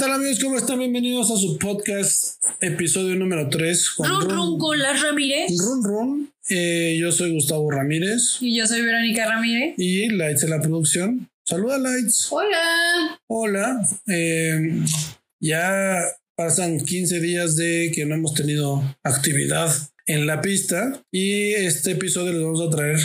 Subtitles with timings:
[0.00, 0.38] tal amigos?
[0.42, 0.78] ¿Cómo están?
[0.78, 3.96] Bienvenidos a su podcast, episodio número 3.
[3.98, 5.50] Run Run con las Ramírez.
[5.58, 6.32] Run Run.
[6.48, 8.38] Eh, yo soy Gustavo Ramírez.
[8.40, 9.74] Y yo soy Verónica Ramírez.
[9.76, 11.28] Y Lights en la producción.
[11.44, 12.28] Saluda Lights.
[12.30, 13.20] Hola.
[13.26, 13.86] Hola.
[14.06, 14.80] Eh,
[15.38, 16.00] ya
[16.34, 19.70] pasan 15 días de que no hemos tenido actividad
[20.06, 21.04] en la pista.
[21.12, 22.96] Y este episodio les vamos a traer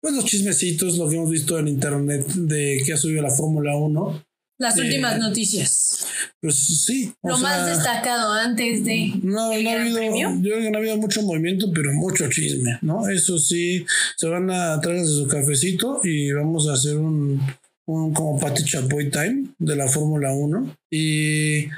[0.00, 3.76] pues, los chismecitos, lo que hemos visto en internet de que ha subido la Fórmula
[3.76, 4.29] 1
[4.60, 6.06] las últimas noticias.
[6.40, 7.12] Pues sí.
[7.22, 9.12] Lo más destacado antes de.
[9.22, 10.02] No, no ha habido.
[10.02, 13.08] Yo creo que no ha habido mucho movimiento, pero mucho chisme, ¿no?
[13.08, 13.84] Eso sí,
[14.16, 17.40] se van a traer su cafecito y vamos a hacer un,
[17.86, 20.76] un como Patty Chapoy Time de la Fórmula 1.
[20.90, 21.68] Y.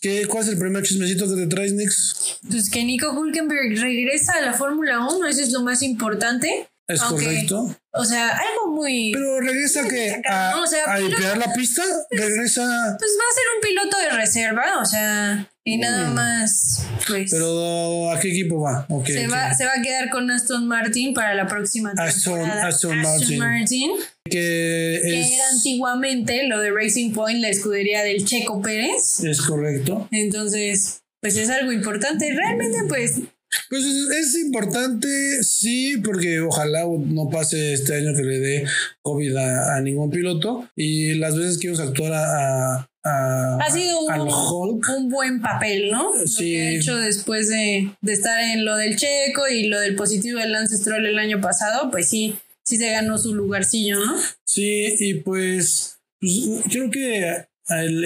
[0.00, 2.38] ¿Qué, ¿Cuál es el primer chismecito que te traes, Nix?
[2.50, 6.68] Pues que Nico Hulkenberg regresa a la Fórmula 1, eso es lo más importante.
[6.86, 7.74] Es correcto.
[7.92, 9.12] O sea, algo muy.
[9.12, 12.96] Pero regresa que a, a limpiar la pista, pues, regresa.
[12.98, 16.14] Pues va a ser un piloto de reserva, o sea, y nada mm.
[16.14, 16.86] más.
[17.06, 18.86] Pues, Pero ¿a qué equipo va?
[19.06, 22.66] se, Va, se va a quedar con Aston Martin para la próxima temporada.
[22.66, 23.92] Aston, Aston, Martin.
[24.24, 29.20] Que, era antiguamente lo de Racing Point, la escudería del Checo Pérez.
[29.20, 30.06] Es correcto.
[30.10, 32.30] Entonces, pues es algo importante.
[32.34, 33.20] Realmente, pues
[33.68, 35.08] pues es, importante,
[35.42, 38.64] sí, porque ojalá no pase este año que le dé
[39.02, 40.68] COVID a, ningún piloto.
[40.76, 46.12] Y las veces que íbamos a actuar a, ha sido un, buen papel, ¿no?
[46.26, 46.56] Sí.
[46.56, 50.78] Lo hecho después de, estar en lo del Checo y lo del positivo del Lance
[50.78, 54.14] Stroll el año pasado, pues sí, sí se ganó su lugarcillo, ¿no?
[54.44, 57.44] Sí, y pues, pues creo que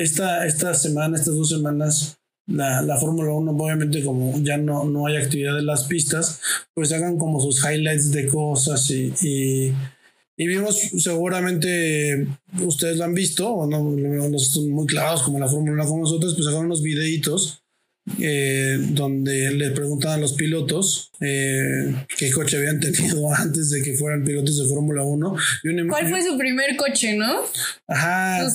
[0.00, 2.17] esta, esta semana, estas dos semanas,
[2.48, 6.40] la, la Fórmula 1, obviamente como ya no, no hay actividad en las pistas,
[6.74, 12.26] pues hagan como sus highlights de cosas y, y, vimos seguramente,
[12.62, 16.02] ustedes lo han visto, o no, no son muy claros como la Fórmula 1 como
[16.02, 17.62] nosotros, pues hagan unos videitos
[18.18, 23.94] eh, donde le preguntan a los pilotos eh, qué coche habían tenido antes de que
[23.94, 25.36] fueran pilotos de Fórmula 1.
[25.88, 27.40] ¿Cuál fue su primer coche, no?
[27.86, 28.48] Ajá.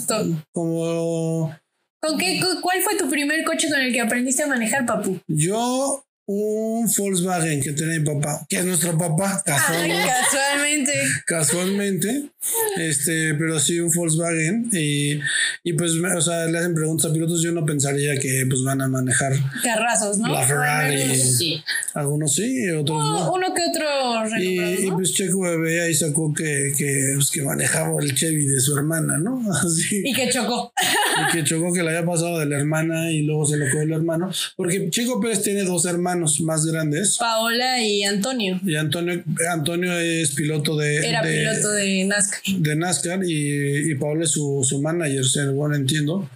[0.51, 1.55] Como
[2.03, 5.21] ¿Con qué, ¿Cuál fue tu primer coche con el que aprendiste a manejar, papu?
[5.27, 10.93] Yo un Volkswagen que tiene mi papá, que es nuestro papá, casualmente.
[11.25, 12.29] casualmente.
[12.77, 14.69] Este, pero sí un Volkswagen.
[14.71, 15.19] Y,
[15.63, 17.41] y pues, o sea, le hacen preguntas a pilotos.
[17.41, 20.29] Yo no pensaría que pues van a manejar carrazos, ¿no?
[20.29, 21.15] La Ferrari.
[21.15, 21.61] Sí.
[21.93, 23.33] Algunos sí, otros no.
[23.33, 24.39] Uno que otro.
[24.39, 28.59] Y, y, pues Checo Bebé ahí sacó que, que, pues, que manejaba el Chevy de
[28.61, 29.41] su hermana, ¿no?
[29.51, 30.01] Así.
[30.05, 30.71] Y que chocó.
[31.17, 33.81] Y que chocó que le había pasado de la hermana y luego se lo cogió
[33.81, 34.31] el hermano.
[34.55, 37.17] Porque Checo Pérez tiene dos hermanos más grandes.
[37.17, 38.59] Paola y Antonio.
[38.63, 41.07] Y Antonio, Antonio es piloto de...
[41.07, 42.41] Era piloto de NASCAR.
[42.57, 46.29] De NASCAR y, y Paola es su, su manager, según entiendo,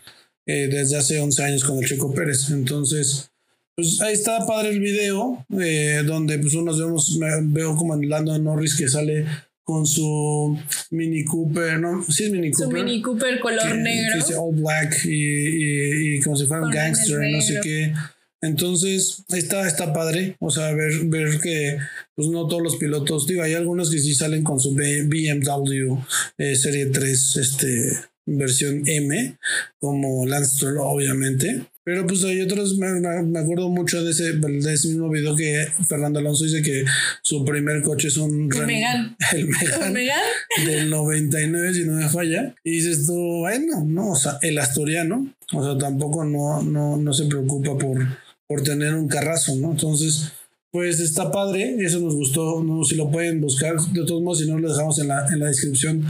[0.45, 2.49] eh, desde hace 11 años con el Chico Pérez.
[2.49, 3.31] Entonces,
[3.75, 8.37] pues ahí está padre el video, eh, donde pues unos vemos, veo como en Lando
[8.39, 9.25] Norris que sale
[9.67, 10.57] con su
[10.91, 12.01] Mini Cooper, ¿no?
[12.01, 12.79] Sí es Mini Cooper.
[12.79, 14.13] Su Mini Cooper color negro.
[14.13, 17.93] Que dice all black y, y, como si fuera un gangster, no sé qué.
[18.41, 21.79] Entonces, está, está padre, o sea, ver, ver que
[22.15, 25.97] pues no todos los pilotos, digo, hay algunos que sí salen con su BMW
[26.37, 27.91] eh, Serie 3, este,
[28.27, 29.37] versión M,
[29.79, 31.65] como Lance Stroll, obviamente.
[31.83, 35.67] Pero pues hay otros, me, me, acuerdo mucho de ese, de ese mismo video que
[35.87, 36.83] Fernando Alonso dice que
[37.23, 38.49] su primer coche es un...
[38.55, 39.17] El Megan.
[39.33, 40.19] El Megan.
[40.65, 42.53] Del 99, si no me falla.
[42.63, 47.13] Y dices tú, bueno, no, o sea, el asturiano, o sea, tampoco no, no, no
[47.13, 48.05] se preocupa por
[48.47, 49.71] por tener un carrazo, ¿no?
[49.71, 50.31] Entonces,
[50.71, 54.49] pues está padre, eso nos gustó, no, si lo pueden buscar, de todos modos, si
[54.49, 56.03] no, lo dejamos en la, en la descripción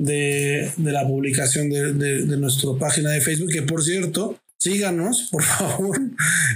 [0.00, 5.42] de, de la publicación de, de, nuestra página de Facebook, que por cierto, síganos, por
[5.42, 6.00] favor.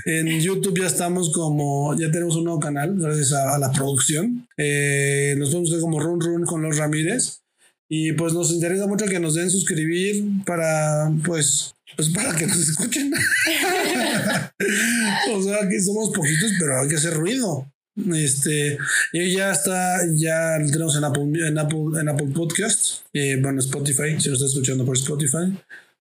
[0.06, 4.48] En YouTube ya estamos como, ya tenemos un nuevo canal, gracias a, la producción.
[4.56, 7.40] Eh, nos vamos a como Run Run con los Ramírez.
[7.86, 12.58] Y pues nos interesa mucho que nos den suscribir para, pues, pues para que nos
[12.68, 13.12] escuchen.
[15.34, 17.70] o sea, que somos poquitos, pero hay que hacer ruido.
[17.96, 18.76] Este,
[19.12, 23.60] y ya está, ya lo tenemos en Apple, en Apple, en Apple Podcasts, eh, bueno,
[23.60, 25.56] Spotify, si lo está escuchando por Spotify,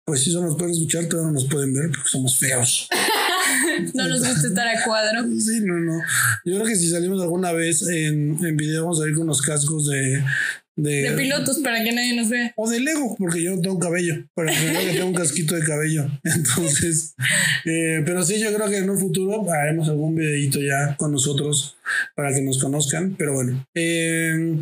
[0.05, 2.89] pues sí, solo nos pueden escuchar, pero no nos pueden ver porque somos feos.
[3.95, 5.23] no nos gusta estar a cuadro.
[5.39, 6.01] Sí, no, no.
[6.45, 9.43] Yo creo que si salimos alguna vez en, en video, vamos a ir con unos
[9.43, 10.23] cascos de,
[10.83, 12.53] de, pilotos para que nadie nos vea.
[12.57, 15.63] O de Lego, porque yo no tengo cabello, para que que tengo un casquito de
[15.63, 16.07] cabello.
[16.25, 17.15] Entonces,
[17.65, 21.77] eh, pero sí, yo creo que en un futuro haremos algún videito ya con nosotros
[22.15, 23.15] para que nos conozcan.
[23.17, 24.57] Pero bueno, eh,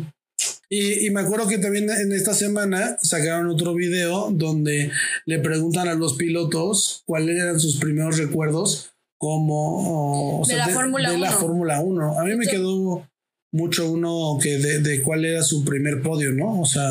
[0.69, 4.91] Y, y, me acuerdo que también en esta semana sacaron otro video donde
[5.25, 11.19] le preguntan a los pilotos cuáles eran sus primeros recuerdos como de, la Fórmula 1.
[11.19, 12.19] la Fórmula 1.
[12.19, 13.05] A mí me quedó
[13.51, 16.61] mucho uno que de, de, cuál era su primer podio, ¿no?
[16.61, 16.89] O sea,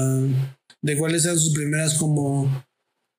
[0.82, 2.64] de cuáles eran sus primeras como,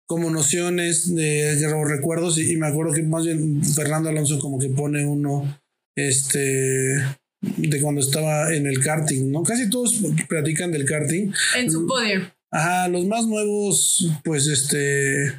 [0.07, 2.38] como nociones de, de recuerdos.
[2.38, 5.62] Y, y, me acuerdo que más bien Fernando Alonso como que pone uno,
[5.95, 6.95] este,
[7.41, 9.44] de cuando estaba en el karting, ¿no?
[9.44, 11.31] Casi todos platican del karting.
[11.57, 12.31] En su podio.
[12.51, 15.31] Ajá, los más nuevos, pues este,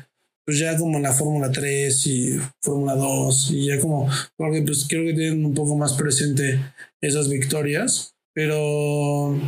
[0.46, 4.86] pues ya como en la Fórmula 3 y Fórmula 2 y ya como, porque pues
[4.88, 6.60] creo que tienen un poco más presente
[7.00, 9.38] esas victorias, pero,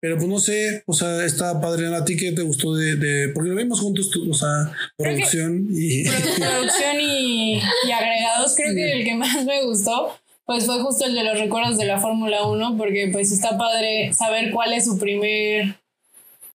[0.00, 3.28] pero pues no sé, o sea, está padre, ¿a ti qué te gustó de, de
[3.30, 6.04] porque lo vimos juntos, o sea, producción y...
[6.38, 10.12] Producción y, y agregados, creo que el que más me gustó
[10.44, 14.14] pues fue justo el de los recuerdos de la Fórmula 1, porque pues está padre
[14.14, 15.76] saber cuál es su primer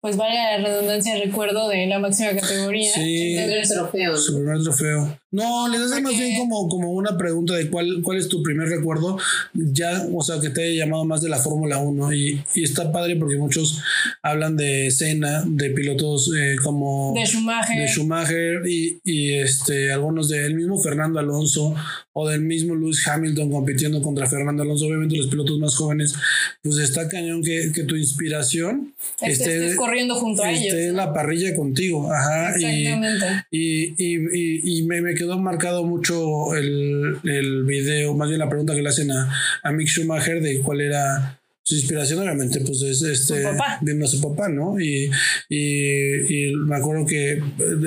[0.01, 2.95] pues vaya la redundancia, recuerdo de la máxima categoría.
[2.95, 3.37] Sí.
[3.37, 4.17] Su primer trofeo.
[4.17, 5.20] Su primer trofeo.
[5.33, 8.69] No, les hace más bien como, como una pregunta de cuál, cuál es tu primer
[8.69, 9.17] recuerdo,
[9.55, 12.13] ya, o sea, que te haya llamado más de la Fórmula 1.
[12.15, 13.81] Y, y, está padre porque muchos
[14.23, 17.15] hablan de Senna, de pilotos eh, como...
[17.15, 17.79] De Schumacher.
[17.79, 21.77] De Schumacher y, y este, algunos del mismo Fernando Alonso
[22.13, 24.87] o del mismo Lewis Hamilton compitiendo contra Fernando Alonso.
[24.87, 26.13] Obviamente los pilotos más jóvenes,
[26.61, 30.65] pues está cañón que, que tu inspiración esté, estés corriendo junto a ellos.
[30.65, 32.13] Esté en la parrilla contigo.
[32.13, 32.51] Ajá.
[32.57, 33.27] Exactamente.
[33.53, 38.49] Y, y, y, y me, me quedó marcado mucho el, el, video, más bien la
[38.49, 39.31] pregunta que le hacen a,
[39.63, 43.45] a Mick Schumacher de cuál era su inspiración, obviamente, pues es este,
[43.83, 44.81] viendo a su papá, ¿no?
[44.81, 45.11] Y,
[45.51, 47.43] y, y, me acuerdo que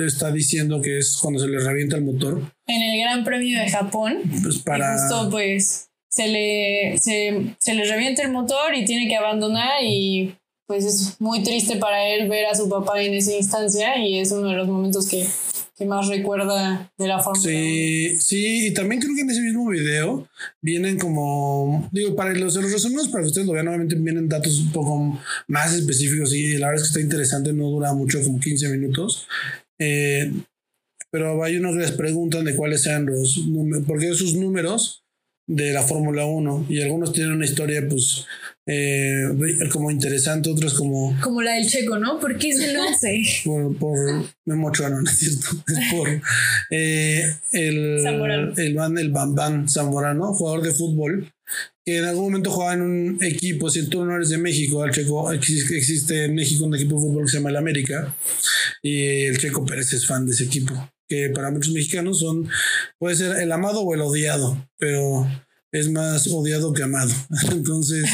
[0.06, 2.40] está diciendo que es cuando se le revienta el motor.
[2.68, 4.18] En el Gran Premio de Japón.
[4.42, 4.96] Pues para.
[4.96, 10.36] justo, pues, se le, se, se le revienta el motor y tiene que abandonar y
[10.66, 14.30] pues es muy triste para él ver a su papá en esa instancia y es
[14.30, 15.26] uno de los momentos que
[15.76, 19.68] que más recuerda de la Fórmula Sí, sí, y también creo que en ese mismo
[19.68, 20.28] video
[20.60, 24.72] vienen como, digo, para los, los para que ustedes lo vean, nuevamente vienen datos un
[24.72, 28.68] poco más específicos y la verdad es que está interesante, no dura mucho, como 15
[28.68, 29.26] minutos.
[29.78, 30.32] Eh,
[31.10, 35.04] pero hay unos que les preguntan de cuáles sean los números, porque sus números
[35.46, 38.26] de la Fórmula 1 y algunos tienen una historia pues
[38.66, 39.24] eh,
[39.70, 41.18] como interesante, otros como...
[41.20, 42.18] Como la del Checo, ¿no?
[42.18, 43.22] ¿Por qué se lo hace?
[43.44, 43.98] Por, por
[44.46, 45.48] Memo no es cierto.
[45.66, 46.08] Es por
[46.70, 47.22] eh,
[47.52, 48.52] el, Zamorano.
[48.56, 51.32] el, el, el Bambán Zamorano, jugador de fútbol,
[51.84, 54.92] que en algún momento jugaba en un equipo, si tú no eres de México, el
[54.92, 58.16] Checo, existe en México un equipo de fútbol que se llama el América,
[58.82, 62.48] y el Checo Pérez es fan de ese equipo, que para muchos mexicanos son,
[62.98, 65.26] puede ser el amado o el odiado, pero
[65.74, 67.12] es más odiado que amado.
[67.50, 68.08] Entonces,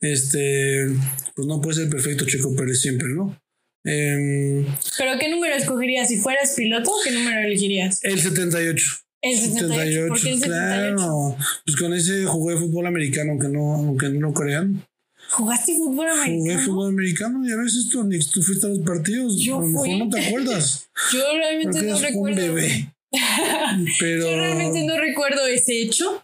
[0.00, 0.86] este,
[1.34, 3.36] pues no puede ser perfecto Checo Pérez siempre, ¿no?
[3.84, 4.64] Eh,
[4.96, 6.08] ¿Pero qué número escogerías?
[6.08, 7.98] Si fueras piloto, ¿qué número elegirías?
[8.04, 8.86] El 78.
[9.20, 10.08] El 78.
[10.08, 10.96] ¿Por qué el 78?
[10.96, 11.36] Claro.
[11.64, 14.86] Pues con ese jugué fútbol americano, aunque no, aunque no lo crean.
[15.30, 16.38] ¿Jugaste fútbol americano?
[16.38, 19.40] Jugué fútbol americano y a veces tú, tú fuiste a los partidos.
[19.40, 19.98] Yo a lo mejor fui.
[19.98, 20.88] no te acuerdas.
[21.12, 22.40] Yo realmente no recuerdo.
[22.40, 22.94] un bebé.
[23.98, 26.22] Pero, Yo realmente no recuerdo ese hecho.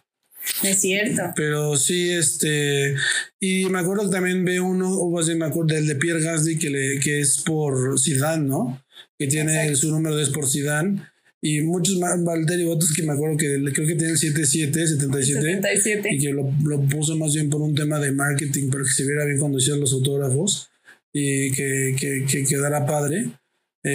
[0.63, 1.21] Es cierto.
[1.35, 2.95] pero sí, este.
[3.39, 6.21] Y me acuerdo que también ve uno, o más bien me acuerdo del de Pierre
[6.21, 8.83] Gasly, que, le, que es por Zidane, ¿no?
[9.17, 9.77] Que tiene Exacto.
[9.77, 11.01] su número es por Zidane.
[11.41, 15.41] Y muchos más, Valtteri Bottas que me acuerdo que creo que tiene el 77, 77.
[15.41, 16.09] 77.
[16.11, 19.05] y que lo, lo puso más bien por un tema de marketing para que se
[19.05, 20.69] viera bien cuando hicieron los autógrafos
[21.13, 23.29] y que, que, que quedara padre.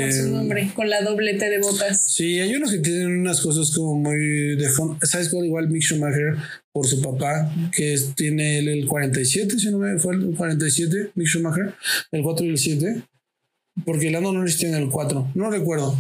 [0.01, 2.07] Con su Eh, nombre, con la doble T de botas.
[2.13, 4.99] Sí, hay unos que tienen unas cosas como muy de fondo.
[5.03, 5.47] ¿Sabes cuál?
[5.47, 6.37] Igual Mick Schumacher
[6.73, 11.11] por su papá, que es- tiene el, el 47, si no me fue el 47,
[11.15, 11.75] Mick Schumacher,
[12.13, 13.03] el 4 y el 7.
[13.85, 15.97] Porque Lando Norris tiene el 4, no recuerdo.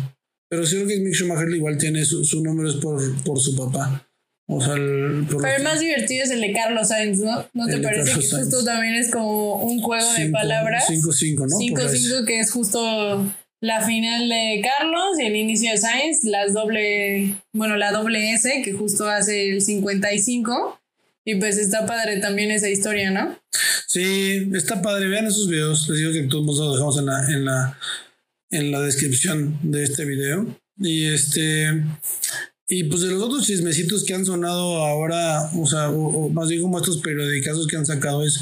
[0.48, 3.56] Pero sí creo que Mick Schumacher igual tiene su, su número es por, por su
[3.56, 4.08] papá.
[4.46, 7.48] O sea, el, Pero el más divertido es el de Carlos Sainz, ¿no?
[7.54, 8.44] ¿No te parece Carlos que Sainz.
[8.44, 10.84] justo también es como un juego de palabras?
[10.88, 11.74] 5-5, ¿no?
[11.74, 11.88] Por ahí.
[11.98, 17.34] 5-5 que es justo la final de Carlos y el inicio de Sainz, las doble,
[17.52, 20.80] bueno, la doble S que justo hace el 55
[21.25, 23.38] y pues está padre también esa historia, ¿no?
[23.87, 25.08] Sí, está padre.
[25.08, 25.88] Vean esos videos.
[25.88, 27.78] Les digo que todos los dejamos en la, en la,
[28.50, 30.46] en la descripción de este video.
[30.78, 31.82] Y este.
[32.66, 36.49] Y pues de los otros chismecitos que han sonado ahora, o sea, o, o más
[36.49, 38.40] bien como estos periodicazos que han sacado es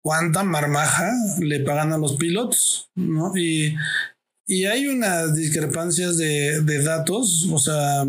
[0.00, 3.36] cuánta marmaja le pagan a los pilotos, ¿no?
[3.36, 3.74] Y,
[4.46, 8.04] y hay unas discrepancias de, de datos, o sea,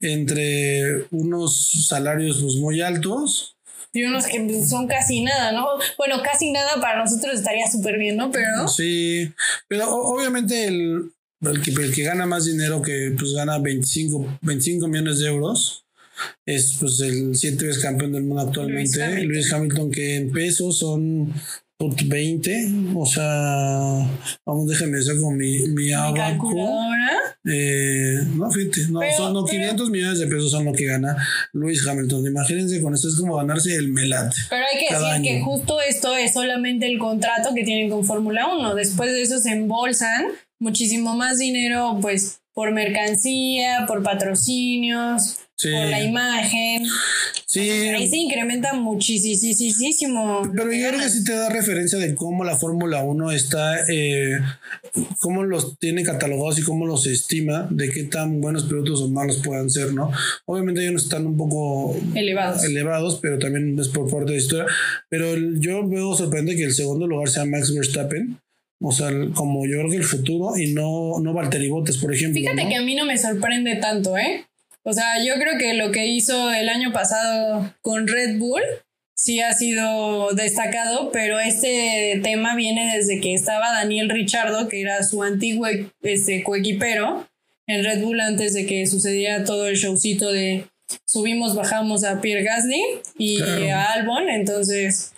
[0.00, 3.58] entre unos salarios pues, muy altos
[3.92, 5.66] y unos que son casi nada, ¿no?
[5.96, 8.30] Bueno, casi nada para nosotros estaría súper bien, ¿no?
[8.30, 8.68] Pero...
[8.68, 9.32] Sí,
[9.66, 14.88] pero obviamente el, el, que, el que gana más dinero, que pues gana 25, 25
[14.88, 15.86] millones de euros,
[16.44, 21.32] es pues el siete veces campeón del mundo actualmente, Luis Hamilton, que en pesos son
[21.80, 24.04] 20, o sea,
[24.44, 26.50] vamos, déjeme hacer con mi, mi abaco.
[27.44, 31.16] Eh, no, fíjate, no, son no, 500 millones de pesos son lo que gana
[31.52, 32.26] Luis Hamilton.
[32.26, 34.36] Imagínense con esto es como ganarse el melate.
[34.50, 38.48] Pero hay que decir que justo esto es solamente el contrato que tienen con Fórmula
[38.48, 38.74] 1.
[38.74, 40.26] Después de eso se embolsan
[40.58, 46.86] muchísimo más dinero, pues, por mercancía, por patrocinios, por la imagen.
[47.46, 47.60] Sí.
[47.70, 50.42] Ahí se incrementa muchísimo.
[50.54, 54.38] Pero yo creo que sí te da referencia de cómo la Fórmula 1 está, eh,
[55.18, 59.40] cómo los tiene catalogados y cómo los estima, de qué tan buenos pilotos o malos
[59.44, 60.10] puedan ser, ¿no?
[60.44, 64.66] Obviamente ellos están un poco elevados, elevados pero también es por parte de historia.
[65.08, 68.38] Pero yo veo sorprendente que el segundo lugar sea Max Verstappen.
[68.80, 72.40] O sea, como yo creo que el futuro y no, no Valtteri Bottas, por ejemplo.
[72.40, 74.44] Fíjate que a mí no me sorprende tanto, ¿eh?
[74.84, 78.62] O sea, yo creo que lo que hizo el año pasado con Red Bull
[79.14, 85.02] sí ha sido destacado, pero este tema viene desde que estaba Daniel Richardo, que era
[85.02, 85.66] su antiguo
[86.02, 87.28] este, coequipero
[87.66, 90.64] en Red Bull antes de que sucediera todo el showcito de
[91.04, 92.82] subimos, bajamos a Pierre Gasly
[93.18, 95.12] y a Albon, entonces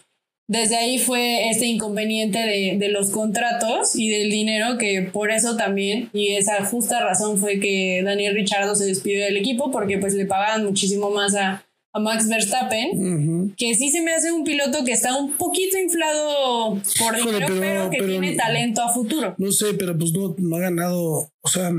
[0.50, 6.10] desde ahí fue este inconveniente de, los contratos y del dinero que por eso también
[6.12, 10.26] y esa justa razón fue que Daniel Richardo se despidió del equipo porque pues le
[10.26, 15.16] pagaban muchísimo más a, Max Verstappen, que sí se me hace un piloto que está
[15.16, 19.34] un poquito inflado por dinero, pero, que tiene talento a futuro.
[19.38, 21.72] No sé, pero pues no, no ha ganado, o sea,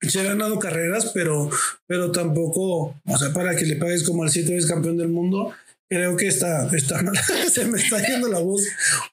[0.00, 1.50] se ha ganado carreras, pero,
[1.88, 5.52] pero tampoco, o sea, para que le pagues como al siete veces campeón del mundo,
[5.88, 7.00] Creo que está, está
[7.50, 8.62] se me está yendo la voz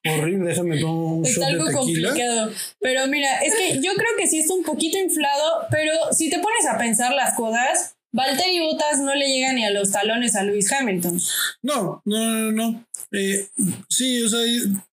[0.06, 0.50] horrible.
[0.50, 2.52] Déjame tomar un Está algo complicado.
[2.80, 6.40] Pero mira, es que yo creo que sí está un poquito inflado, pero si te
[6.40, 10.44] pones a pensar las cosas, Valtteri Bottas no le llega ni a los talones a
[10.44, 11.20] Lewis Hamilton.
[11.62, 12.86] No, no, no, no.
[13.12, 13.48] Eh,
[13.90, 14.40] sí, o sea,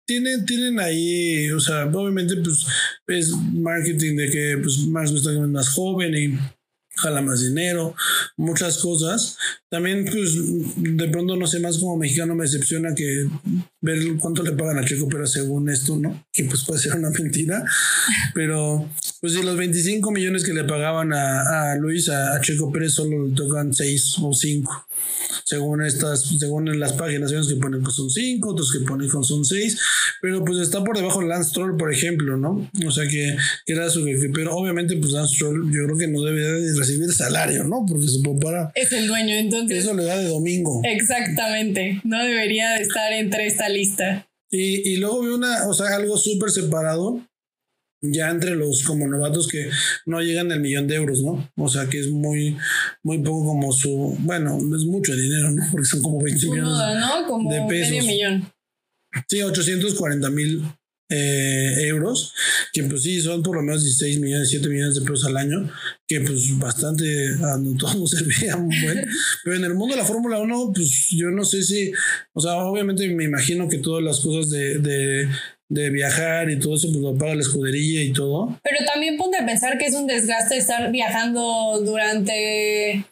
[0.07, 2.67] tienen, tienen ahí, o sea, obviamente, pues
[3.07, 6.39] es marketing de que pues más está más joven y
[6.97, 7.95] jala más dinero,
[8.37, 9.37] muchas cosas.
[9.69, 10.35] También, pues,
[10.77, 13.29] de pronto, no sé, más como mexicano me decepciona que
[13.81, 16.27] ver cuánto le pagan a Checo, pero según esto, ¿no?
[16.33, 17.65] Que pues puede ser una mentira.
[18.35, 18.89] Pero,
[19.25, 23.27] pues, si los 25 millones que le pagaban a, Luis, a, a, Checo Pérez, solo
[23.27, 24.87] le tocan 6 o 5
[25.45, 29.09] según estas, según las páginas, hay unos que ponen que son 5, otros que ponen
[29.09, 29.79] que son 6,
[30.23, 32.71] pero pues está por debajo Lance Troll, por ejemplo, ¿no?
[32.87, 36.23] O sea que, era su jefe, pero obviamente pues Lance Troll yo creo que no
[36.23, 37.85] debe de recibir salario, ¿no?
[37.87, 39.85] Porque su papá es el dueño, entonces.
[39.85, 40.81] Eso le da de domingo.
[40.85, 44.29] Exactamente, no debería de estar entre esta lista.
[44.51, 47.21] Y, y luego vi una, o sea, algo súper separado
[48.13, 49.71] ya entre los como novatos que
[50.07, 51.51] no llegan al millón de euros, ¿no?
[51.57, 52.57] O sea que es muy,
[53.03, 55.63] muy poco como su, bueno, no es mucho dinero, ¿no?
[55.71, 57.27] Porque son como 20 millones ¿no?
[57.29, 57.91] como de pesos.
[57.91, 58.53] Medio millón.
[59.29, 60.65] Sí, 840 mil
[61.11, 62.33] eh, euros,
[62.73, 65.71] que pues sí, son por lo menos 16 millones, 7 millones de pesos al año,
[66.09, 69.07] que pues bastante a todos servía muy buen.
[69.45, 71.93] Pero en el mundo de la Fórmula 1, pues yo no sé si,
[72.33, 75.29] o sea, obviamente me imagino que todas las cosas de de
[75.69, 78.59] viajar y todo eso, pues lo paga la escudería y todo.
[78.63, 83.05] Pero también ponte a pensar que es un desgaste estar viajando durante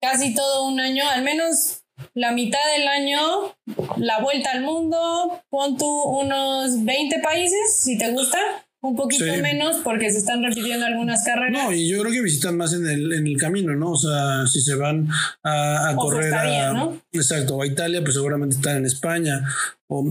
[0.00, 1.82] casi todo un año, al menos
[2.14, 3.54] la mitad del año,
[3.96, 8.38] la vuelta al mundo, pon tú unos 20 países, si te gusta.
[8.84, 11.52] Un poquito menos porque se están repitiendo algunas carreras.
[11.52, 13.92] No, y yo creo que visitan más en el, en el camino, ¿no?
[13.92, 15.06] O sea, si se van
[15.44, 17.00] a, a correr a, ¿no?
[17.12, 19.44] exacto, a Italia, pues seguramente están en España.
[19.86, 20.04] O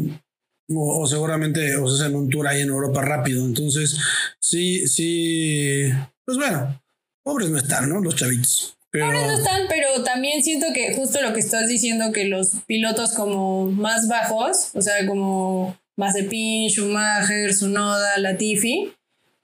[0.75, 3.45] o, seguramente o se hacen un tour ahí en Europa rápido.
[3.45, 3.97] Entonces,
[4.39, 5.91] sí, sí,
[6.25, 6.81] pues bueno,
[7.23, 7.99] pobres no están, ¿no?
[8.01, 8.77] Los chavitos.
[8.91, 13.13] Pobres no están, pero también siento que justo lo que estás diciendo, que los pilotos
[13.13, 18.93] como más bajos, o sea, como Mazepin, Schumacher, Sunoda, Latifi,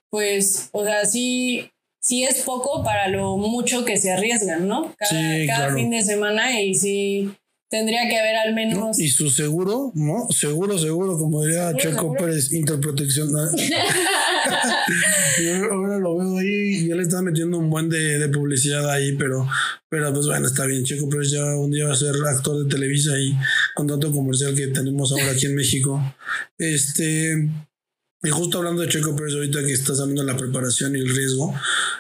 [0.09, 4.93] pues, o sea, sí, sí es poco para lo mucho que se arriesgan, ¿no?
[4.97, 7.31] Cada, fin de semana y sí
[7.69, 8.97] Tendría que haber al menos.
[8.97, 10.29] Y su seguro, ¿no?
[10.29, 13.29] Seguro, seguro, como diría Checo Pérez, Interprotección.
[15.43, 18.89] Yo ahora lo veo ahí y ya le está metiendo un buen de, de, publicidad
[18.89, 19.45] ahí, pero,
[19.89, 20.85] pero pues bueno, está bien.
[20.85, 23.35] Checo Pérez ya un día va a ser actor de Televisa y
[23.75, 26.01] contrato comercial que tenemos ahora aquí en México.
[26.57, 27.49] Este.
[28.23, 31.53] Y justo hablando de Checo Pérez, ahorita que está saliendo la preparación y el riesgo,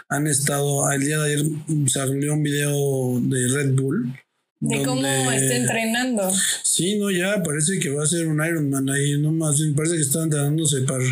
[0.07, 1.45] han estado, el día de ayer
[1.87, 4.13] salió un video de Red Bull
[4.59, 6.31] De cómo está entrenando.
[6.63, 10.01] Sí, no, ya parece que va a ser un Ironman ahí, no más, parece que
[10.01, 11.03] está entrenándose para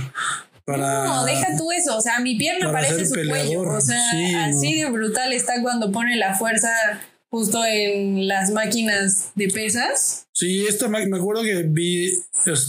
[0.66, 1.96] para, no, deja tú eso.
[1.96, 3.62] O sea, mi pierna parece su cuello.
[3.62, 6.70] O sea, así de brutal está cuando pone la fuerza
[7.30, 10.28] justo en las máquinas de pesas.
[10.32, 12.12] Sí, esta me acuerdo que vi,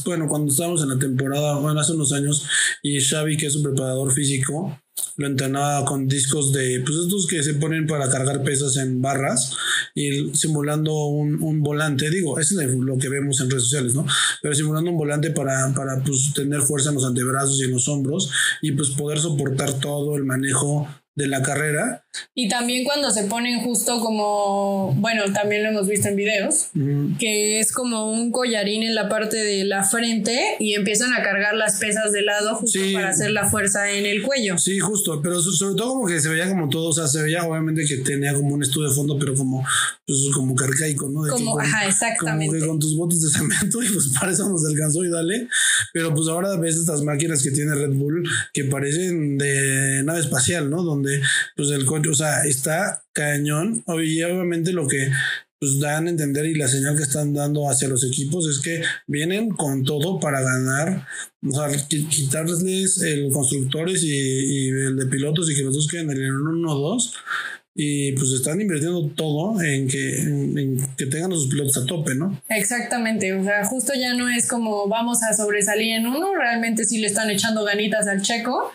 [0.05, 2.47] bueno, cuando estábamos en la temporada, bueno, hace unos años,
[2.83, 4.79] y Xavi, que es un preparador físico,
[5.17, 9.55] lo entrenaba con discos de, pues estos que se ponen para cargar pesas en barras
[9.95, 14.07] y simulando un, un volante, digo, eso es lo que vemos en redes sociales, ¿no?
[14.43, 17.89] Pero simulando un volante para, para pues, tener fuerza en los antebrazos y en los
[17.89, 18.31] hombros
[18.63, 22.06] y pues poder soportar todo el manejo de la carrera.
[22.35, 26.69] Y también cuando se ponen justo como, bueno, también lo hemos visto en videos,
[27.19, 31.55] que es como un collarín en la parte de la frente y empiezan a cargar
[31.55, 34.59] las pesas de lado justo para hacer la fuerza en el cuello.
[34.59, 37.45] Sí, justo, pero sobre todo como que se veía como todo, o sea, se veía
[37.45, 39.65] obviamente que tenía como un estudio de fondo, pero como,
[40.07, 41.27] pues, como carcaico, ¿no?
[41.29, 42.47] como, ajá, exactamente.
[42.47, 45.49] Como que con tus botes de cemento y pues para eso nos alcanzó y dale,
[45.93, 50.71] pero pues ahora ves estas máquinas que tiene Red Bull que parecen de nave espacial,
[50.71, 50.83] ¿no?
[50.83, 51.21] Donde
[51.57, 53.85] pues el coche, o sea, está cañón.
[54.03, 55.11] Y obviamente lo que
[55.59, 58.83] pues dan a entender y la señal que están dando hacia los equipos es que
[59.07, 61.07] vienen con todo para ganar,
[61.43, 66.19] o sea, quitarles el constructores y, el de pilotos y que los dos queden en
[66.19, 67.13] el 1-2
[67.79, 72.43] y pues están invirtiendo todo en que, en, que tengan los pilotos a tope, ¿no?
[72.49, 76.99] Exactamente, o sea, justo ya no es como vamos a sobresalir en uno, realmente sí
[76.99, 78.73] le están echando ganitas al checo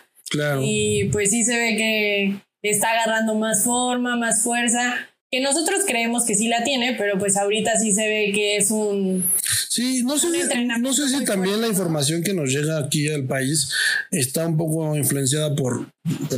[0.62, 4.94] y pues sí se ve que está agarrando más forma, más fuerza,
[5.32, 8.70] que nosotros creemos que sí la tiene, pero pues ahorita sí se ve que es
[8.70, 9.24] un...
[9.70, 10.28] Sí, no sé,
[10.78, 13.70] no sé si también la información que nos llega aquí al país
[14.10, 15.86] está un poco influenciada por,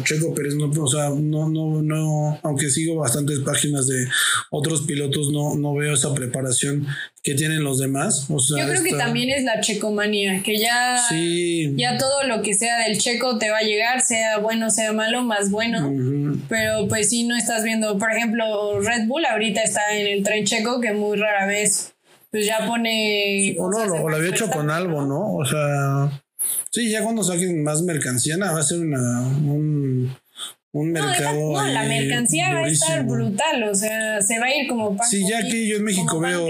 [0.04, 4.07] Checo Pérez, no, o sea, no, no, no, aunque sigo bastantes páginas de
[4.52, 6.87] otros pilotos, no, no veo esa preparación
[7.25, 8.26] que tienen los demás.
[8.28, 10.99] O sea, Yo creo que también es la checomanía, que ya,
[11.75, 15.23] ya todo lo que sea del checo te va a llegar, sea bueno, sea malo,
[15.23, 15.90] más bueno.
[16.51, 20.44] Pero pues sí, no estás viendo, por ejemplo, Red Bull ahorita está en el tren
[20.44, 21.94] checo, que muy rara vez
[22.31, 23.55] pues ya pone...
[23.59, 25.35] o no, lo había hecho con algo, ¿no?
[25.35, 26.20] O sea...
[26.70, 30.14] Sí, ya cuando saquen más mercancía, va a ser una, un,
[30.75, 31.53] un mercado.
[31.53, 35.09] No, la mercancía va a estar brutal, o sea, se va a ir como pan
[35.09, 36.49] Sí, ya que yo en México veo,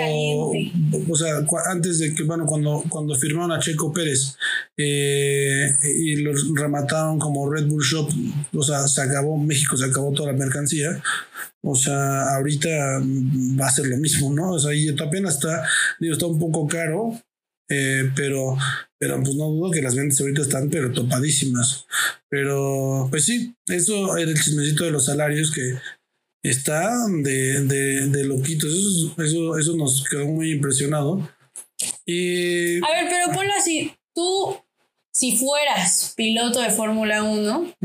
[1.09, 4.37] o sea, antes de que, bueno, cuando, cuando firmaron a Checo Pérez
[4.79, 8.09] eh, y los remataron como Red Bull Shop,
[8.55, 11.03] o sea, se acabó, México se acabó toda la mercancía.
[11.61, 12.69] O sea, ahorita
[13.61, 14.53] va a ser lo mismo, ¿no?
[14.53, 15.67] O sea, y apenas está,
[16.01, 17.13] digo, está un poco caro,
[17.69, 18.57] eh, pero,
[18.99, 21.87] pero pues no dudo que las ventas ahorita están pero topadísimas.
[22.29, 25.79] Pero pues sí, eso era el chismecito de los salarios que
[26.43, 28.71] está de, de, de loquitos.
[28.73, 31.29] Eso, eso, eso nos quedó muy impresionado.
[32.07, 32.77] Y...
[32.85, 33.93] A ver, pero ponlo así.
[34.15, 34.64] Tú
[35.15, 37.77] si fueras piloto de Fórmula 1.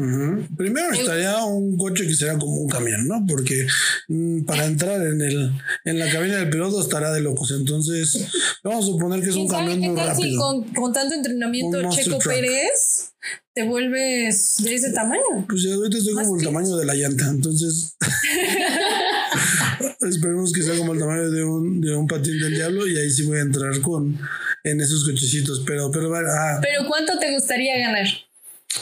[0.57, 3.23] Primero estaría un coche que sea como un camión, ¿no?
[3.27, 3.67] Porque
[4.07, 5.51] mm, para entrar en el
[5.85, 7.51] en la cabina del piloto estará de locos.
[7.51, 8.25] Entonces,
[8.63, 10.63] vamos a suponer que es un camión muy rápido.
[10.63, 13.11] Si con, tanto entrenamiento Checo Pérez
[13.53, 15.45] te vuelves de ese tamaño.
[15.47, 17.95] Pues ya ahorita estoy como el tamaño de la llanta, entonces
[20.01, 23.11] esperemos que sea como el tamaño de un, de un patín del diablo y ahí
[23.11, 24.17] sí voy a entrar con
[24.63, 28.07] en esos cochecitos, pero, pero, ah, pero ¿cuánto te gustaría ganar?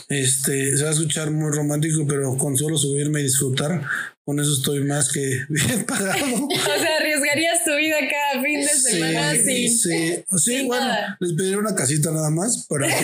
[0.10, 3.82] Este, se va a escuchar muy romántico, pero con solo subirme y disfrutar,
[4.26, 6.26] con eso estoy más que bien pagado.
[6.46, 10.86] o sea, arriesgarías tu vida cada fin de semana sí, Sí, sí bueno,
[11.20, 12.88] les pediría una casita nada más para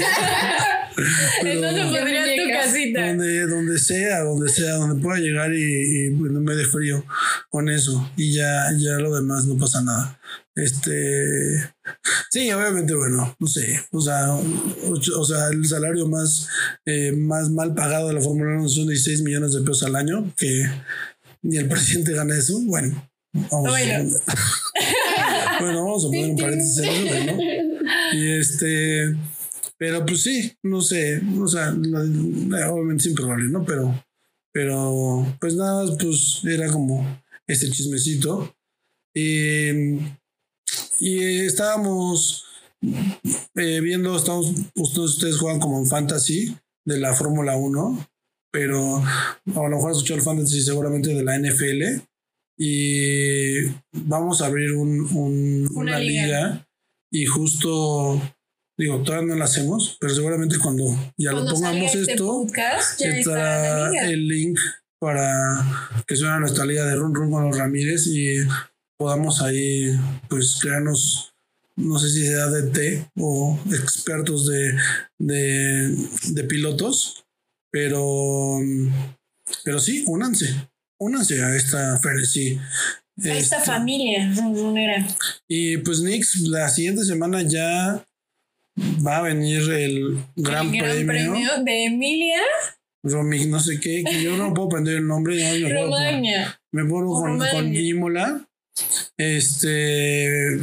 [1.43, 1.49] que...
[1.49, 3.07] Entonces pondrías tu casita.
[3.07, 7.05] Donde, donde sea, donde sea, donde pueda llegar y, y no me dé frío
[7.49, 8.11] con eso.
[8.17, 10.19] Y ya, ya lo demás no pasa nada.
[10.55, 11.57] Este,
[12.29, 16.47] sí, obviamente, bueno, no sé, o sea, o, sea el salario más,
[16.85, 20.31] eh, más mal pagado de la Fórmula 1 son 16 millones de pesos al año,
[20.37, 20.63] que
[21.41, 22.59] ni el presidente gana eso.
[22.65, 24.15] Bueno, vamos, bueno.
[24.27, 26.81] A, bueno, vamos a poner un paréntesis
[27.25, 27.37] ¿no?
[28.13, 29.15] Y este,
[29.77, 33.65] pero pues sí, no sé, o sea, obviamente es improbable, ¿no?
[33.65, 34.05] Pero,
[34.51, 38.55] pero, pues nada, pues era como este chismecito.
[40.99, 42.45] Y estábamos
[43.55, 48.07] eh, viendo, estamos, ustedes juegan como en fantasy de la Fórmula 1,
[48.51, 52.03] pero a lo mejor has escuchado el fantasy seguramente de la NFL.
[52.57, 56.67] Y vamos a abrir un, una, liga.
[57.11, 58.21] y justo
[58.77, 60.85] digo, todavía no la hacemos, pero seguramente cuando
[61.17, 62.45] ya lo pongamos este esto,
[62.99, 64.59] estará el link
[64.99, 68.37] para que suene a nuestra liga de Run Run con los Ramírez y
[68.97, 69.87] podamos ahí
[70.29, 71.33] pues crearnos,
[71.75, 74.77] no sé si sea de té o expertos de,
[75.19, 75.95] de,
[76.31, 77.25] de pilotos,
[77.71, 78.59] pero,
[79.63, 80.53] pero sí, únanse,
[80.99, 82.59] únanse a esta feria, sí.
[83.23, 84.33] A esta este, familia.
[85.47, 88.05] Y pues Nix, la siguiente semana ya
[89.05, 91.63] va a venir el Gran, el gran premio.
[91.63, 92.41] de Emilia.
[93.03, 95.35] Romy, no sé qué, que yo no puedo aprender el nombre.
[95.59, 96.59] No, me, Romagna.
[96.71, 98.47] me pongo con, con Imola.
[99.17, 100.59] Este,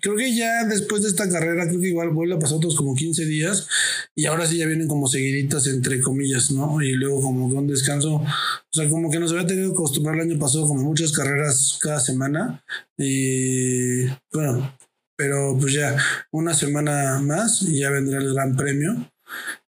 [0.00, 2.94] creo que ya después de esta carrera, creo que igual vuelve a pasar otros como
[2.94, 3.66] 15 días
[4.14, 6.80] y ahora sí ya vienen como seguiditas, entre comillas, ¿no?
[6.80, 8.26] Y luego como que un descanso, o
[8.70, 11.98] sea, como que nos había tenido que acostumbrar el año pasado como muchas carreras cada
[11.98, 12.64] semana
[12.96, 14.76] y bueno,
[15.16, 15.96] pero pues ya
[16.30, 19.10] una semana más y ya vendrá el gran premio.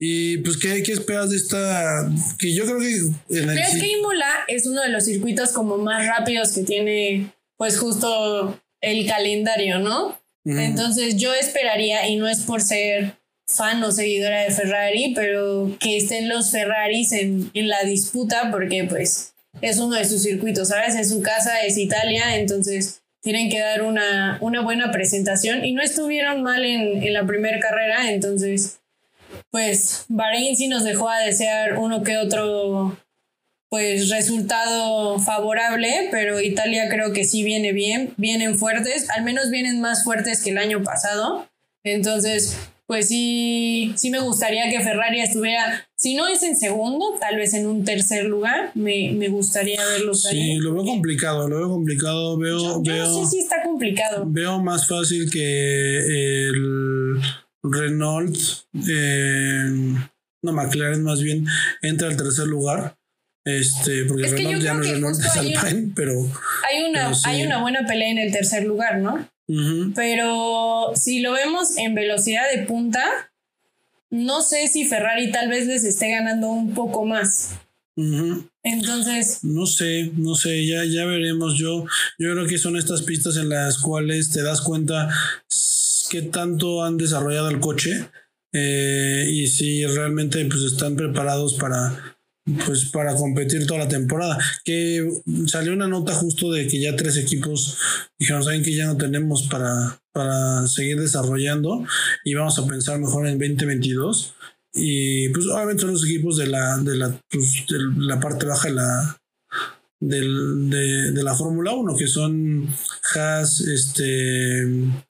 [0.05, 2.11] Y pues, ¿qué, qué esperas de esta?
[2.37, 2.97] Que yo creo que...
[3.39, 3.57] En el...
[3.57, 7.33] que Imola es uno de los circuitos como más rápidos que tiene
[7.63, 10.19] pues justo el calendario, ¿no?
[10.45, 13.15] Entonces yo esperaría, y no es por ser
[13.47, 18.83] fan o seguidora de Ferrari, pero que estén los Ferraris en, en la disputa porque
[18.83, 20.97] pues es uno de sus circuitos, ¿sabes?
[20.97, 25.83] Es su casa, es Italia, entonces tienen que dar una, una buena presentación y no
[25.83, 28.81] estuvieron mal en, en la primera carrera, entonces
[29.53, 32.99] pues Bahrein sí nos dejó a desear uno que otro
[33.73, 39.81] pues resultado favorable, pero Italia creo que sí viene bien, vienen fuertes, al menos vienen
[39.81, 41.49] más fuertes que el año pasado.
[41.83, 42.55] Entonces,
[42.87, 47.55] pues sí, sí me gustaría que Ferrari estuviera, si no es en segundo, tal vez
[47.55, 50.13] en un tercer lugar, me, gustaría verlo.
[50.13, 52.83] Sí, lo veo complicado, lo veo complicado, veo...
[52.83, 54.25] veo no sé si está complicado.
[54.27, 57.23] Veo más fácil que el
[57.63, 58.37] Renault,
[58.87, 59.65] eh,
[60.43, 61.47] no, McLaren más bien,
[61.81, 62.99] entra al tercer lugar
[63.45, 66.13] este, porque Renault ya no es Renault, es Alpine, pero.
[66.71, 69.29] Hay una, hay una buena pelea en el tercer lugar, ¿no?
[69.95, 73.05] Pero si lo vemos en velocidad de punta,
[74.09, 77.51] no sé si Ferrari tal vez les esté ganando un poco más.
[78.63, 79.43] Entonces.
[79.43, 81.59] No sé, no sé, ya, ya veremos.
[81.59, 81.85] Yo,
[82.19, 85.09] yo creo que son estas pistas en las cuales te das cuenta
[86.11, 88.09] qué tanto han desarrollado el coche
[88.53, 92.17] eh, y si realmente pues, están preparados para
[92.67, 94.39] pues para competir toda la temporada.
[94.65, 95.09] Que
[95.47, 97.79] salió una nota justo de que ya tres equipos
[98.19, 101.85] dijeron, saben que ya no tenemos para, para seguir desarrollando
[102.25, 104.35] y vamos a pensar mejor en 2022.
[104.75, 108.69] Y pues obviamente son los equipos de la, de la, pues, de la parte baja
[108.69, 109.19] de la,
[110.01, 112.69] de, de, la Fórmula 1, que son
[113.15, 114.67] Haas, este,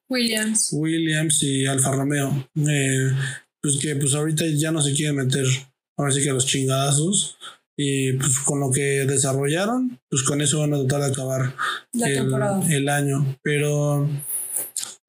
[0.09, 0.71] Williams.
[0.73, 2.49] Williams y Alfa Romeo.
[2.57, 3.13] Eh,
[3.61, 5.47] pues que pues ahorita ya no se quieren meter
[5.97, 7.39] ahora sí que los chingadazos.
[7.75, 11.55] Y pues con lo que desarrollaron, pues con eso van a tratar de acabar
[11.95, 13.39] el, el, año.
[13.43, 14.09] Pero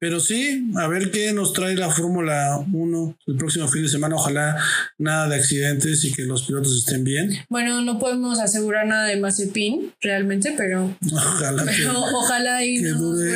[0.04, 4.16] pero sí, a ver qué nos trae la Fórmula 1 el próximo fin de semana.
[4.16, 4.54] Ojalá
[4.98, 7.30] nada de accidentes y que los pilotos estén bien.
[7.48, 13.32] Bueno, no podemos asegurar nada de Mazepin realmente, pero ojalá, que, ojalá y que, dure,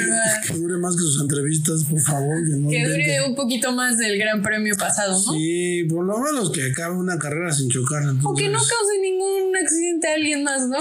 [0.47, 2.37] que dure más que sus entrevistas, por favor.
[2.45, 5.33] Que, dure un poquito más del Gran Premio pasado, ¿no?
[5.35, 8.03] Sí, por lo menos que acabe una carrera sin chocar.
[8.25, 10.79] O que no cause ningún accidente a alguien más, ¿no?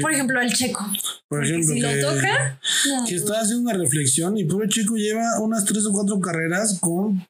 [0.00, 0.84] Por ejemplo, al Checo.
[1.28, 2.60] Por ejemplo, si que, lo toca,
[3.06, 7.26] que está haciendo una reflexión y pobre Checo lleva unas tres o cuatro carreras con,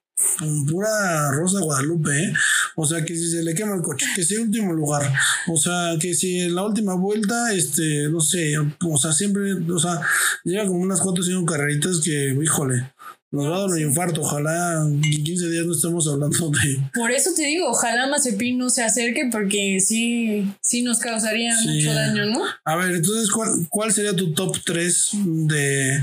[0.68, 2.32] pura Rosa Guadalupe, ¿eh?
[2.76, 5.12] O sea, que si se le quema el coche, que sea último lugar.
[5.48, 9.78] O sea, que si en la última vuelta, este, no sé, o sea, siempre, o
[9.78, 10.00] sea,
[10.44, 12.92] lleva como unas cuatro o cinco carreritas que, híjole,
[13.30, 14.22] nos va a dar un infarto.
[14.22, 16.90] Ojalá en 15 días no estemos hablando de.
[16.94, 21.92] Por eso te digo, ojalá Mazepin no se acerque porque sí, sí nos causaría mucho
[21.92, 22.40] daño, ¿no?
[22.64, 25.10] A ver, entonces, ¿cuál, ¿cuál sería tu top 3
[25.46, 26.02] de.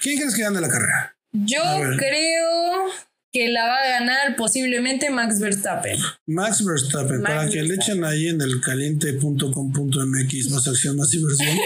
[0.00, 1.16] ¿Quién crees que gane la carrera?
[1.32, 1.62] Yo
[1.96, 2.90] creo
[3.32, 5.96] que la va a ganar posiblemente Max Verstappen.
[6.26, 11.56] Max Verstappen, para que le echen ahí en el caliente.com.mx más acción, más diversión.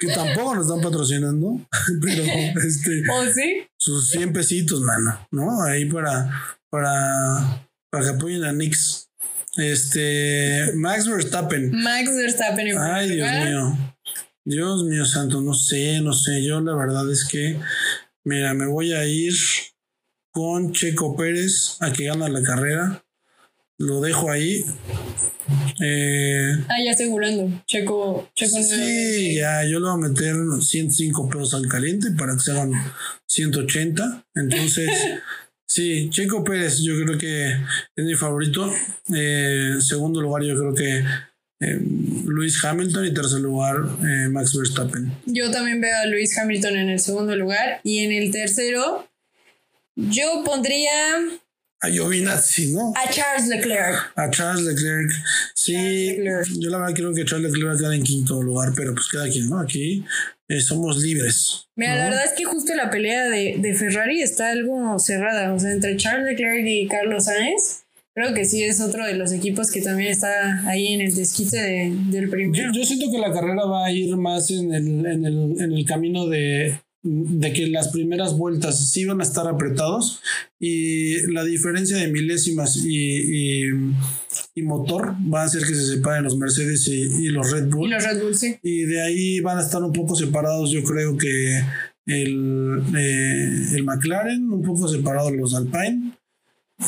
[0.00, 1.60] que tampoco nos están patrocinando,
[2.02, 2.22] pero
[2.66, 3.02] este.
[3.10, 3.66] ¿Oh, sí?
[3.76, 5.62] Sus 100 pesitos, mano, ¿no?
[5.62, 9.08] Ahí para, para, para que apoyen a Nix.
[9.56, 10.72] Este.
[10.74, 11.70] Max Verstappen.
[11.72, 12.78] Max Verstappen.
[12.78, 13.94] Ay, Dios mío.
[14.44, 16.42] Dios mío santo, no sé, no sé.
[16.42, 17.58] Yo la verdad es que,
[18.24, 19.34] mira, me voy a ir
[20.30, 23.04] con Checo Pérez a que gana la carrera.
[23.78, 24.64] Lo dejo ahí.
[25.80, 27.62] Eh, ah, ya asegurando.
[27.66, 32.40] Checo, Checo Sí, ya, yo le voy a meter 105 pesos al caliente para que
[32.40, 32.72] se hagan
[33.26, 34.26] 180.
[34.34, 34.90] Entonces,
[35.66, 37.52] sí, Checo Pérez, yo creo que
[37.96, 38.70] es mi favorito.
[39.14, 41.04] Eh, en segundo lugar, yo creo que
[41.60, 41.80] eh,
[42.24, 45.12] Luis Hamilton y tercer lugar eh, Max Verstappen.
[45.26, 49.08] Yo también veo a Luis Hamilton en el segundo lugar y en el tercero
[49.96, 50.92] yo pondría
[51.80, 52.92] a Giovinazzi, ¿no?
[52.96, 54.12] A Charles Leclerc.
[54.16, 55.10] A Charles Leclerc.
[55.54, 56.16] Sí,
[56.58, 59.08] yo la verdad creo que Charles Leclerc va a quedar en quinto lugar, pero pues
[59.08, 59.60] queda aquí, ¿no?
[59.60, 60.04] Aquí
[60.48, 61.68] eh, somos libres.
[61.76, 65.52] Mira, la verdad es que justo la pelea de, de, Ferrari está algo cerrada.
[65.52, 67.84] O sea, entre Charles Leclerc y Carlos Sainz,
[68.18, 71.92] creo que sí es otro de los equipos que también está ahí en el desquite
[72.10, 72.72] del primero.
[72.72, 75.84] Yo, siento que la carrera va a ir más en el, en el, en el
[75.84, 80.20] camino de de que las primeras vueltas sí van a estar apretados
[80.58, 83.68] y la diferencia de milésimas y,
[84.54, 87.88] y, motor va a hacer que se separen los Mercedes y, los Red Bull.
[87.88, 88.56] Y los Red Bull, sí.
[88.62, 91.62] Y de ahí van a estar un poco separados, yo creo que
[92.06, 96.17] el, eh, el McLaren, un poco separados los Alpine.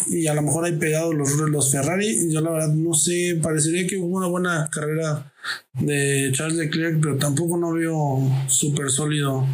[0.08, 2.30] Y a lo mejor hay pegados los, los Ferrari.
[2.30, 5.32] Yo la verdad no sé, parecería que hubo una buena carrera
[5.74, 9.46] de Charles Leclerc, pero tampoco no veo súper sólido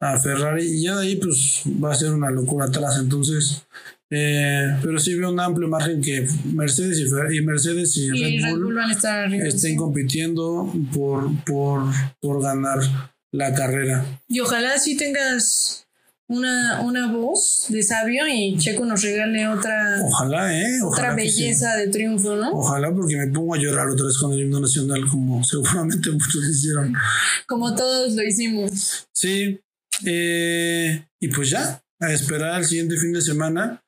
[0.00, 0.64] a Ferrari.
[0.64, 3.64] Y ya de ahí pues va a ser una locura atrás entonces
[4.16, 8.78] eh, pero sí veo un amplio margen que Mercedes y, Mercedes y, Red, Bull,
[9.42, 11.82] estén compitiendo por, por,
[12.20, 12.78] por ganar
[13.32, 14.04] la carrera.
[14.28, 15.88] Y ojalá sí tengas
[16.28, 21.88] una, una voz de sabio y Checo nos regale otra ojalá eh otra belleza de
[21.88, 25.44] triunfo no ojalá porque me pongo a llorar otra vez con el himno nacional como
[25.44, 26.94] seguramente muchos hicieron.
[27.46, 29.06] Como todos lo hicimos.
[29.12, 29.60] Sí
[30.04, 33.82] eh, y pues ya, a esperar al siguiente fin de semana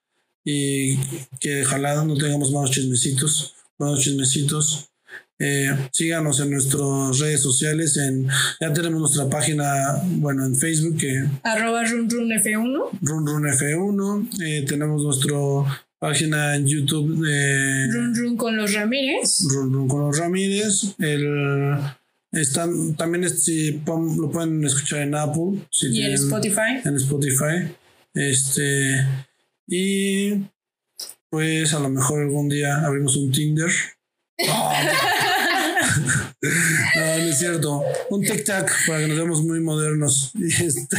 [0.45, 0.97] y
[1.41, 4.91] que ojalá no tengamos más chismecitos, más chismecitos.
[5.39, 7.97] Eh, síganos en nuestras redes sociales.
[7.97, 8.29] En,
[8.61, 10.97] ya tenemos nuestra página, bueno, en Facebook.
[10.97, 13.01] Que, Arroba RunRunF1.
[13.03, 14.43] RunRunF1.
[14.43, 15.37] Eh, tenemos nuestra
[15.99, 19.47] página en YouTube de Run con los Ramírez.
[19.51, 20.95] Run con los Ramírez.
[20.99, 21.79] El
[22.33, 25.67] están, también si lo pueden escuchar en Apple.
[25.83, 26.81] y en Spotify.
[26.85, 27.75] En Spotify.
[28.15, 29.07] Este.
[29.67, 30.33] Y
[31.31, 33.71] pues a lo mejor algún día abrimos un Tinder.
[36.97, 37.83] no, es cierto.
[38.11, 40.33] Un tic-tac para que nos veamos muy modernos.
[40.39, 40.97] Y este.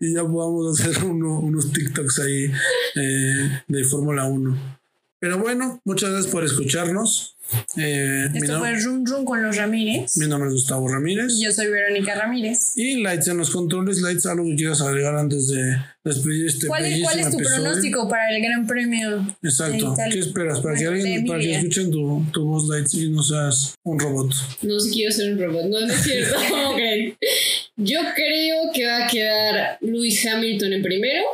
[0.00, 2.52] y ya podamos hacer unos TikToks ahí
[2.96, 4.83] eh, de Fórmula 1.
[5.24, 7.38] Pero bueno, muchas gracias por escucharnos.
[7.78, 10.18] Eh, Esto fue Rum Rum con los Ramírez.
[10.18, 11.32] Mi nombre es Gustavo Ramírez.
[11.38, 12.76] Y yo soy Verónica Ramírez.
[12.76, 14.02] Y Lights en los controles.
[14.02, 18.36] Lights, algo que quieras agregar antes de despedir este ¿Cuál, ¿cuál es tu pronóstico para
[18.36, 19.26] el Gran Premio?
[19.42, 19.94] Exacto.
[20.12, 20.60] ¿Qué esperas?
[20.60, 24.30] Para que alguien, para que escuchen tu, tu, voz, Lights, y no seas un robot.
[24.60, 25.64] No sé, quiero ser un robot.
[25.70, 26.36] No, no es cierto.
[27.76, 31.24] Yo creo que va a quedar Luis Hamilton en primero,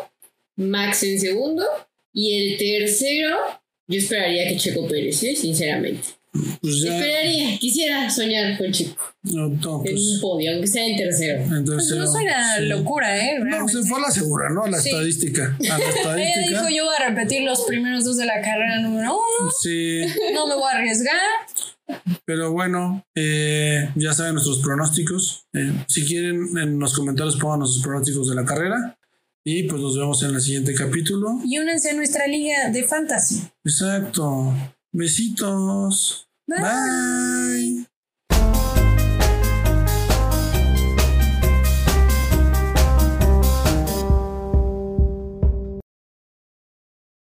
[0.55, 1.65] Max en segundo,
[2.13, 3.60] y el tercero
[3.91, 5.35] yo esperaría que Checo Pérez, ¿eh?
[5.35, 6.01] sinceramente.
[6.61, 8.95] Pues esperaría, quisiera soñar con Checo.
[9.25, 11.43] No, no, pues, en un podio, aunque sea en tercero.
[11.43, 13.41] En tercero pues no suena locura, ¿eh?
[13.41, 14.63] No, se fue a la segura, ¿no?
[14.63, 15.57] A la estadística.
[15.59, 16.23] A la estadística.
[16.23, 19.51] Ella dijo: Yo voy a repetir los primeros dos de la carrera número uno.
[19.61, 20.03] Sí.
[20.33, 21.17] No me voy a arriesgar.
[22.25, 25.49] Pero bueno, eh, ya saben nuestros pronósticos.
[25.53, 28.97] Eh, si quieren, en los comentarios pongan nuestros pronósticos de la carrera.
[29.45, 31.41] Y pues nos vemos en el siguiente capítulo.
[31.45, 33.43] Y únense a nuestra liga de fantasy.
[33.65, 34.55] Exacto.
[34.93, 36.29] Besitos.
[36.47, 37.80] Bye.